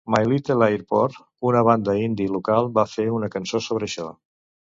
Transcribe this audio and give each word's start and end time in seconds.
My 0.13 0.19
Little 0.29 0.63
Airport, 0.77 1.17
una 1.49 1.61
banda 1.67 1.95
indie 2.05 2.33
local, 2.37 2.71
va 2.79 2.87
fer 2.95 3.07
una 3.19 3.31
cançó 3.37 3.63
sobre 3.69 3.89
això. 3.91 4.09